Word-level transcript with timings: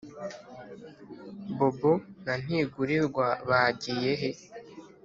Bobo 1.57 1.93
na 2.23 2.33
Ntigurirwa 2.43 3.25
bagiye 3.49 4.11
he 4.21 4.29